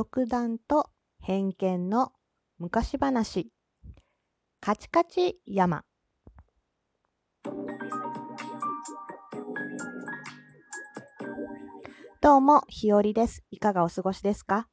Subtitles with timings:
[0.00, 0.88] 独断と
[1.20, 2.12] 偏見の
[2.58, 3.52] 昔話。
[4.58, 5.84] カチカチ山。
[12.22, 13.44] どうもひよりです。
[13.50, 14.68] いかがお過ごしですか？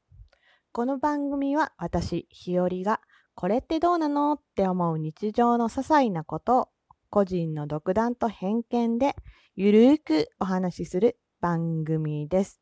[0.71, 3.01] この番組は私ひよりが
[3.35, 6.69] これってどうなのって思う日常の些細なことを
[7.09, 9.13] 個人の独断と偏見で
[9.57, 12.61] ゆるくお話しする番組です。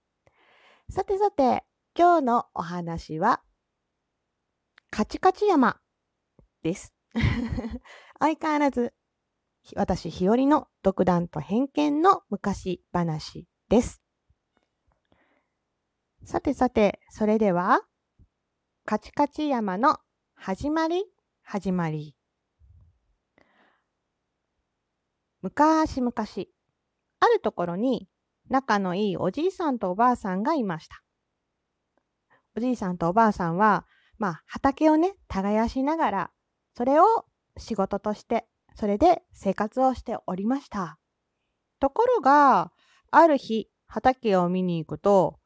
[0.89, 1.63] さてさて
[1.97, 3.41] 今日のお話は
[4.89, 5.79] カチカチ山
[6.61, 6.93] です。
[8.19, 8.93] 相変わらず
[9.77, 14.01] 私日和の独断と偏見の昔話です。
[16.25, 17.79] さてさてそれでは
[18.83, 19.99] カチカチ山の
[20.33, 21.05] 始まり
[21.43, 22.13] 始まり。
[25.41, 26.13] 昔々
[27.21, 28.09] あるところに
[28.49, 31.04] 仲のいいおじいさんとおばあさんがいました。
[32.55, 33.85] おじいさんとおばあさんは
[34.17, 36.31] まあ畑をね耕しながら
[36.75, 37.03] それを
[37.57, 40.97] 仕事としてそれで生活をしておりました
[41.79, 42.71] ところが
[43.11, 45.39] ある日畑を見に行くと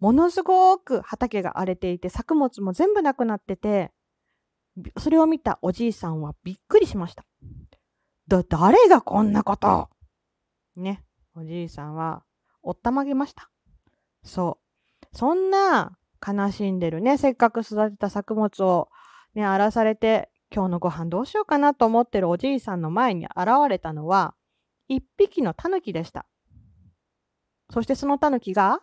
[0.00, 3.92] ものすごく畑が荒れていて作物も全部なくなってて
[4.98, 7.24] それを見たおじいさんはびっくりしました。
[8.26, 9.90] だ、誰がこんなこと？
[10.76, 11.04] ね、
[11.36, 12.24] おじいさんは
[12.62, 13.50] おったまげました。
[14.24, 14.58] そ
[15.12, 15.16] う。
[15.16, 18.88] そんな悲しんでるね、せっかく育てた作物を
[19.34, 24.34] ね、荒らされて、今日のご飯どうしようかなと思ってるおじいさんの前に現れたのは、
[24.88, 26.26] 一匹のタヌキでした。
[27.70, 28.80] そしてそのタヌキが、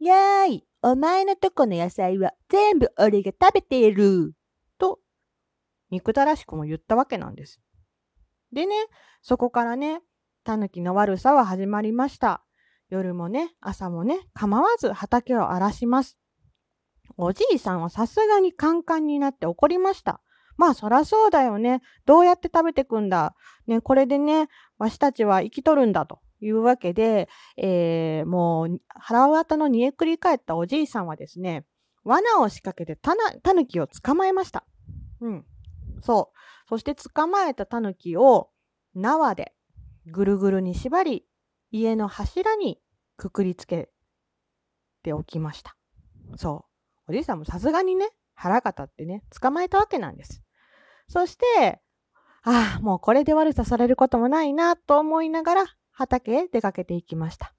[0.00, 4.32] やーい、お前のとこの野菜は全部俺が食べている。
[4.78, 5.00] と、
[5.90, 7.60] 憎たらしくも言ったわけなんです。
[8.52, 8.74] でね、
[9.22, 10.00] そこからね、
[10.44, 12.44] タヌキの悪さは始まりました。
[12.90, 16.18] 夜もね、朝もね、構わず畑を荒らします。
[17.16, 20.20] おじいさんはさすがにカンカンになって怒りました。
[20.56, 21.82] まあそらそうだよね。
[22.06, 23.34] どうやって食べてくんだ？
[23.66, 24.48] ね、これでね、
[24.78, 31.64] わしたちは生きとるんだというわけで、えー、もう腹渡の煮えくり返ったおじいさんはですね、
[32.04, 33.14] 罠を仕掛けてタ
[33.54, 34.64] ヌキを捕まえました。
[35.20, 35.44] うん。
[36.02, 36.38] そう。
[36.68, 38.50] そして捕まえたタヌキを
[38.94, 39.54] 縄で
[40.06, 41.26] ぐるぐるに縛り、
[41.70, 42.80] 家の柱に
[43.16, 43.88] くくりつけ
[45.02, 45.76] ておきました。
[46.36, 46.73] そう。
[47.08, 50.42] おじいさんもさすがにね、腹が立ってね、捕まえたわけなんです。
[51.08, 51.80] そして、
[52.42, 57.54] ああ、もうこれで悪さされることもないなと思いながら畑へ出かけていきました。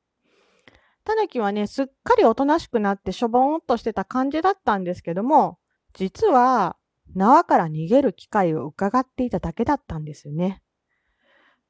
[1.03, 5.59] タヌキはね、すっかりおとなしくなってしょぼんとしてた感じだったんですけども、
[5.93, 6.77] 実は
[7.15, 10.61] 縄から逃げる機会を伺っていただけだったんですよね。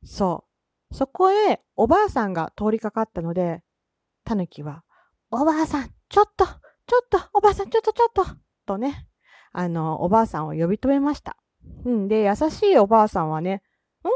[0.03, 0.45] そ
[0.91, 0.95] う。
[0.95, 3.61] そこへおばあさんが通りかかったので、
[4.23, 4.83] タヌキは、
[5.31, 6.45] おばあさん、ちょっと、
[6.87, 8.25] ちょっと、おばあさん、ちょっと、ちょっと、
[8.65, 9.07] とね、
[9.51, 11.37] あの、おばあさんを呼び止めました。
[11.85, 13.63] うんで、優しいおばあさんはね、
[14.03, 14.09] ん？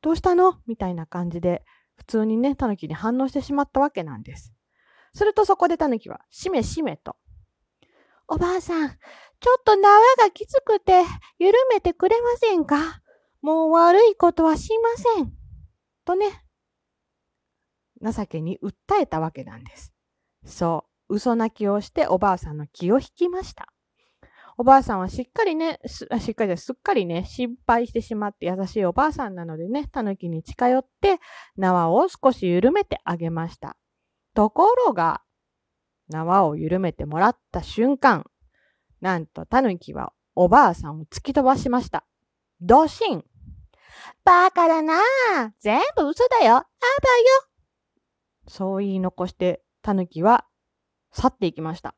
[0.00, 0.60] どうしたの？
[0.66, 1.64] みたいな感じで、
[1.96, 4.54] 普通にね、タヌキに反応してしまったわけなんです。
[5.14, 7.16] するとそこでタヌキは、しめしめと。
[8.28, 8.96] おばあさん、ちょ
[9.58, 11.02] っと縄がきつくて、
[11.38, 13.02] 緩めてくれませんか？
[13.42, 15.32] もう悪いことはしません。
[16.04, 16.44] とね、
[18.00, 19.92] 情けに訴えたわけなんです。
[20.44, 23.72] そう、嘘泣きをしておばあさんの気を引きました。
[24.60, 31.20] おばあさんはしっかりね、しっかりすっかりね、心配してしまって優しいおばあさんなのでね、タヌキに近寄って
[31.56, 33.76] 縄を少し緩めてあげました。
[34.34, 35.22] ところが、
[36.08, 38.24] 縄を緩めてもらった瞬間、
[39.00, 42.04] なんとタヌキはおばあさんを突き飛ばしました。
[42.60, 43.24] ドシン
[44.24, 45.00] バカだな
[45.60, 46.66] 全部嘘だよあばよ
[48.48, 50.47] そう言い残して、タヌキは
[51.18, 51.94] 去っていきました。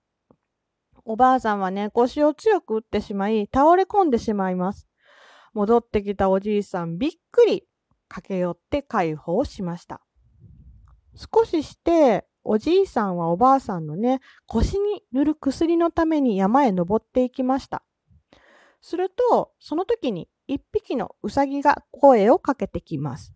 [1.04, 4.88] おばあさんはね、腰を強く打ってしまい、倒れ込んでしまいます。
[5.52, 7.66] 戻ってきたおじいさん、びっくり
[8.08, 10.00] 駆け寄って解放しました。
[11.14, 17.82] 少しして、おじいさんはおばあさんのね、腰に塗る薬のために山へ登っていきました。
[18.80, 23.34] すると、その時に一匹のうさぎが声をかけてきます。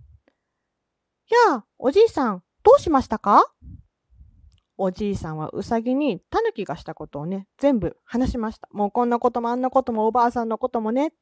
[1.49, 3.54] やあ、おじいさん、どうしましたか？
[4.77, 8.69] おじいさんはうさぎにタヌキがしたことをね、全部話しました。
[8.73, 11.13] もうこんなこともあんなこともおばあさんのこともね。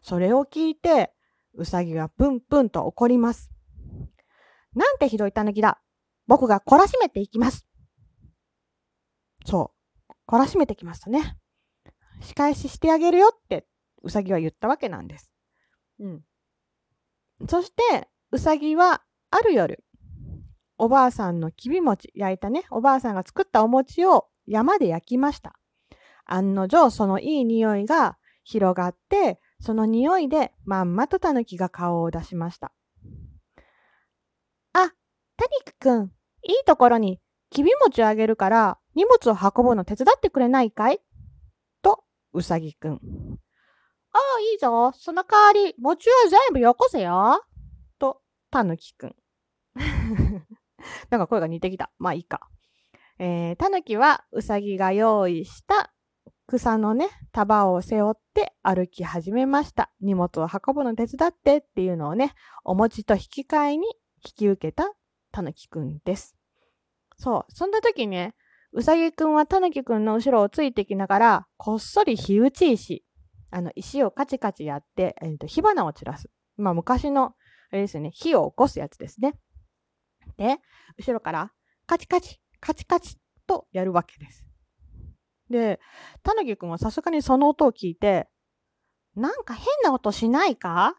[0.00, 1.12] それを聞いて、
[1.54, 3.50] うさぎはプンプンと怒ります。
[4.74, 5.82] なんてひどいタヌキだ。
[6.26, 7.66] 僕が懲らしめていきます。
[9.44, 9.72] そ
[10.08, 10.12] う。
[10.26, 11.36] 懲らしめてきますとね。
[12.22, 13.66] 仕返ししてあげるよって
[14.02, 15.30] うさぎは言ったわけなんです。
[16.00, 16.22] うん。
[17.48, 19.84] そして、うさぎはある夜、
[20.78, 25.54] おばあさんのきび餅、焼いたね、おばあさんが作ったお餅を山で焼きました。
[26.24, 32.72] 案の定そのいい匂いが広がって、その匂いでまんまとタヌキが顔を出しました。
[34.72, 34.92] あ、タニ
[35.64, 37.20] クくん、いいところに
[37.50, 41.00] きび餅をあげるから荷物を運ぶの手伝ってくれないかい？
[41.82, 42.02] と、
[42.32, 42.94] うさぎくん。
[44.12, 44.92] ああ、いいぞ。
[44.94, 47.44] その代わり、餅は全部よこせよ。
[47.98, 48.20] と、
[48.50, 49.16] たぬきくん。
[51.10, 51.90] なんか声が似てきた。
[51.98, 52.48] まあいいか。
[53.18, 55.92] えー、たぬきはうさぎが用意した
[56.46, 59.90] 草のね、束を背負って歩き始めました。
[60.00, 62.34] 荷物を運ぶの手伝ってっていうのをね、
[62.64, 63.86] お餅と引き換えに
[64.24, 64.92] 引き受けた
[65.30, 66.36] たぬきくんです。
[67.16, 67.52] そう。
[67.52, 68.34] そんな時ね、
[68.72, 73.04] うさぎくんはたぬきくんの後ろをついてきながら、こっそり火打ち石、
[73.50, 76.30] あの、石をカチカチやって、えーと、火花を散らす。
[76.56, 77.34] まあ、昔の、
[77.70, 79.34] あれですね、火を起こすやつですね。
[80.36, 80.58] で、
[80.98, 81.52] 後ろから、
[81.86, 84.44] カチカチ、カチカチとやるわけです。
[85.50, 85.80] で、
[86.22, 88.28] たぬきくんはさすがにその音を聞いて、
[89.14, 90.96] なんか変な音しないか？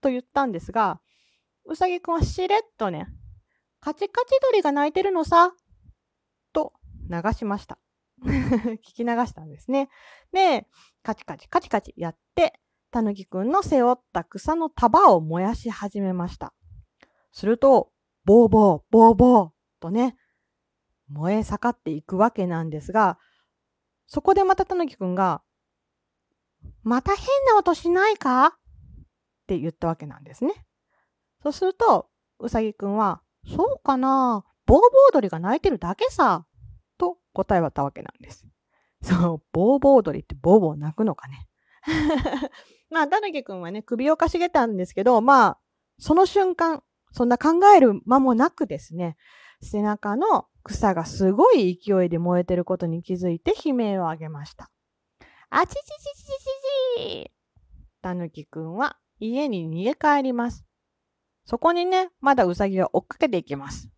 [0.00, 1.00] と言ったんですが、
[1.64, 3.06] うさぎくんはしれっとね、
[3.80, 5.54] カチカチ鳥が鳴いてるのさ、
[6.52, 6.74] と
[7.10, 7.78] 流しました。
[8.22, 9.88] 聞き流したんですね。
[10.32, 10.66] で、
[11.02, 12.60] カチカチカチカチやって、
[12.90, 16.52] たぬきくんの背負った草の束を燃やし始めました。
[17.32, 17.90] すると、
[18.24, 19.50] ボーボー、ボーボー
[19.80, 20.16] とね、
[21.08, 23.18] 燃え盛っていくわけなんですが、
[24.06, 25.42] そこでまたたぬきくんが、
[26.82, 28.46] また変な音しないか？
[28.46, 28.52] っ
[29.46, 30.52] て言ったわけなんですね。
[31.42, 34.44] そうすると、うさぎくんは、そうかな？
[34.66, 36.46] ボーボー鳥が鳴いてるだけさ。
[36.96, 38.46] と答えはたわけなんです。
[39.02, 41.48] そう、ボーボー鳥ってボーボー鳴くのかね。
[42.88, 45.58] まあ、たぬきくんはね、首をかしげたんですけど、まあ、
[45.98, 46.82] その瞬間、
[47.14, 49.16] そんな考える間もなくですね、
[49.62, 54.68] 背中の草がすごい勢いで燃えてることに気づいて悲鳴を上げました。
[55.48, 55.90] あちちちちち
[56.96, 57.30] ちち
[58.02, 60.66] たぬきくんは家に逃げ帰ります。
[61.46, 63.88] そこにね、まだうさぎが追っかけていきます。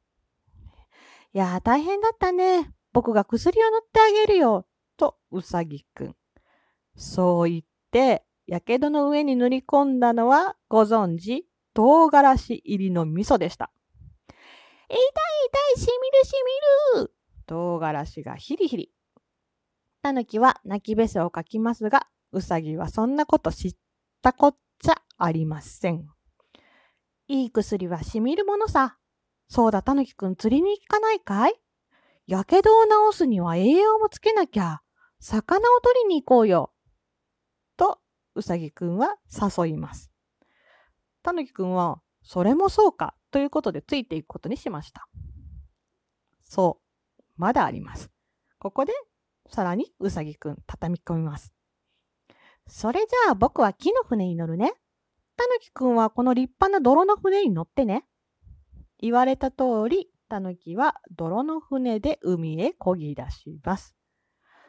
[1.33, 2.71] いやー、大変だったね。
[2.93, 4.67] 僕が薬を塗ってあげるよ。
[4.99, 6.17] と、うさぎくん。
[6.97, 13.71] そう言って、やけどの上に塗り込んだのは、ご存知、唐辛子入りの味噌でした。
[14.89, 14.99] 痛い
[15.77, 16.33] 痛い、しみるし
[16.95, 17.13] みる
[17.45, 18.93] 唐辛子がヒリヒリ。
[20.01, 23.77] タヌキは泣きべせをかきますが、うさぎはそんなこと知っ
[24.23, 26.09] たこっちゃありません。
[27.29, 28.97] いい薬はしみるものさ。
[29.49, 31.61] そうだ、タヌキくん釣りに行かないかい？
[32.27, 34.81] やけどを治すには栄養もつけなきゃ。
[35.21, 36.73] 魚を取りに行こうよ。
[37.77, 37.99] と、
[38.35, 40.11] うさぎくんは誘います。
[41.27, 43.17] タヌキくんは、それもそうか。
[43.33, 45.09] ということでついていくことにしました。
[46.45, 46.79] そ
[47.19, 47.23] う。
[47.37, 48.13] まだあります。
[48.61, 48.93] ここで
[49.51, 51.53] さらにうさぎくん畳み込みます。
[52.69, 54.73] それじゃあ僕は木の船に乗るね。
[55.37, 58.07] たぬきくんはこの立派な泥の船に乗ってね。
[59.01, 63.97] 言われた通り、たぬきは泥の船で海へ漕ぎ出します。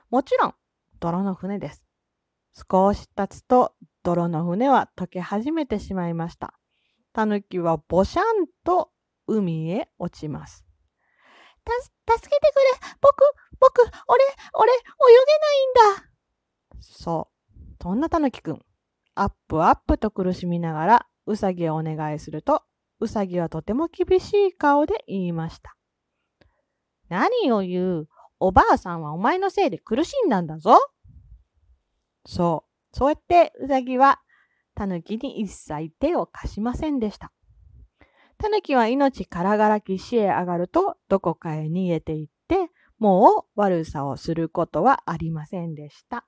[0.10, 0.56] もちろん、
[1.00, 1.86] 泥の船です。
[2.69, 3.75] 少し経つと
[4.07, 6.54] 泥の船は溶け始めてしまいました。
[7.12, 8.89] タヌキはぼしゃんと
[9.27, 10.65] 海へ落ちます。
[11.65, 11.74] た、
[12.15, 13.21] 助けてくれ僕、
[13.59, 14.24] 僕、俺、
[14.54, 16.10] 俺、泳げないんだ
[16.79, 17.84] そう。
[17.84, 18.62] そんなタヌキくん？
[19.15, 22.63] アップアップと苦しみながら、ウサギをお願いすると、
[23.01, 25.75] ウサギはとても厳しい顔で言いました。
[27.10, 28.08] 何を言う？
[28.39, 30.77] おばあさんはお前のせいで苦しんだんだぞ。
[32.25, 32.66] そう。
[32.98, 34.20] そうやってウサギは
[34.74, 37.32] タヌキに一切手を貸しませんでした。
[38.39, 46.25] タヌキは命からがら岸へ上がるとどこかへ逃げていって、もう悪さをすることはありませんでした。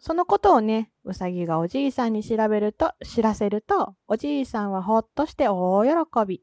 [0.00, 6.42] そのことをね、うさぎがおじいさんに調べると、知らせると、おじいさんはほっとして大喜び。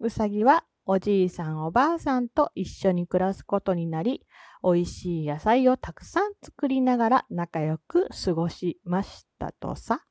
[0.00, 4.26] うさぎはおじいさんおばあさんと一緒に暮らすことになり、
[4.64, 10.04] 美味しい野菜をたくさん作りながら仲良く過ごしましたとさ。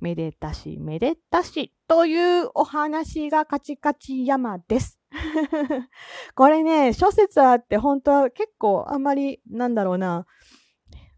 [0.00, 4.98] めでたしめでたしというお話がカチカチ山です。
[6.34, 10.26] これね、諸説あって本当は結構あんまりなんだろうな、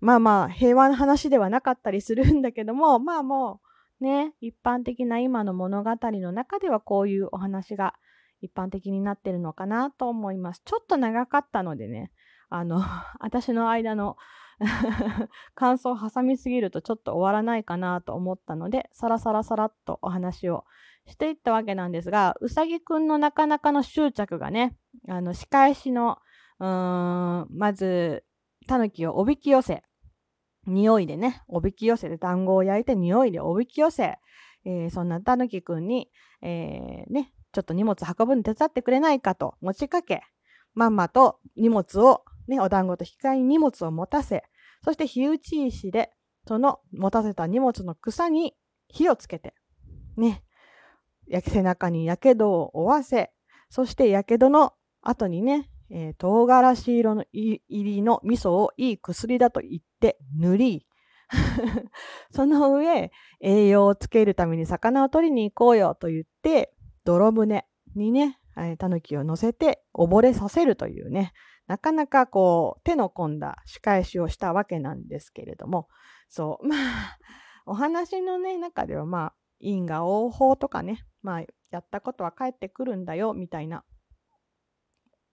[0.00, 3.60] まあまあ平和な話ではなかったりするんだけども、 まあも
[4.00, 7.94] うね、一般的な今の物語の中ではこういうお話が
[8.42, 10.62] 一般的になってるのかなと思います。
[10.64, 12.12] ちょっと長かったのでね、
[12.50, 12.80] あの、
[13.20, 14.16] 私の間の
[15.54, 20.64] 感想を挟みすぎるとちょっと終わらないかなと思ったので、さらさらさらっとお話を
[21.06, 24.76] していったわけなんですが、うさぎくんのなかなかの執着がね、
[25.08, 26.18] あの、仕返しの
[26.62, 28.24] うーん、まず、
[28.68, 29.82] タヌキをおびき寄せ、
[30.64, 34.18] 匂いでね、おびき寄せて、団子を焼いて匂いでおびき寄せ、
[34.64, 36.08] えー、そんなタヌキくんに、
[36.40, 40.22] えー、ね、ちょっと荷物運ぶの手伝ってくれないかと持ちかけ、
[40.74, 44.42] まんまと荷物を、ね、お団子と引き換えに荷物を持たせ、
[44.84, 46.10] そして火打ち石で、
[46.46, 48.54] その持たせた荷物の草に
[48.88, 49.54] 火をつけて、
[50.16, 50.42] ね、
[51.46, 53.30] 背中にやけを負わせ、
[53.70, 60.86] そしてやけの後にね、えー、唐辛子色の入りの味噌をいい薬だと言って塗り、
[62.30, 68.38] その上、栄養をつけるために魚を取りに行こうよと言って、泥船にね、
[68.78, 71.32] タヌキを乗せて溺れさせるというね、
[71.66, 75.88] なかなかこう手の込んだ仕返しをしたわけなんですけれども、
[76.28, 77.18] そう、 まあ、
[77.66, 81.40] お話のね、中ではまあ、因果応報とかね、まあ、
[81.70, 83.84] やったことは返ってくるんだよ、みたいな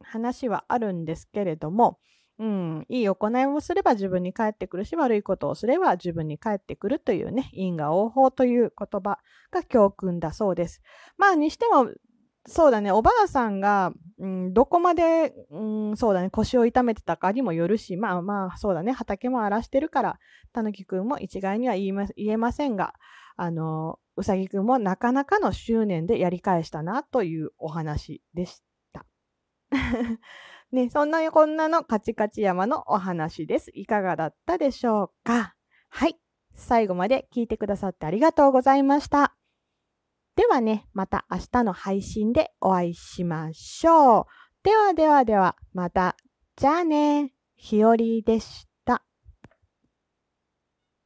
[0.01, 1.99] 話はあるんですけれども、
[2.39, 9.19] うん、いい行いをすれば自分に返ってくるし、悪いことをすれば自分に返ってくるというね、因果応報という言葉
[9.51, 10.81] が教訓だそうです。
[11.17, 11.89] まあ、にしても、
[12.47, 20.19] そうだね、おばあさんが、うん、どこまで、うん、そうだね、腰を痛めてたかにもよるし、まあまあ、そうだね、畑も荒らしてるから、
[20.53, 22.93] たぬきくんも一概には言ま言えませんが、
[23.35, 28.68] あの、うさぎくんもなかなかの執念でやり返したなというお話でした。
[30.71, 33.71] ね、そんなこんなのカチカチ山のお話です。
[33.73, 35.55] いかがだったでしょうか？
[35.89, 36.19] はい。
[36.53, 39.35] 最後まで聞いてくださってありがとうございました。
[40.35, 44.25] ではね、また明日の配信でお会いしましょう。
[44.63, 46.15] ではではでは、また。
[46.55, 47.33] じゃあね。
[47.55, 48.68] ひよりでした。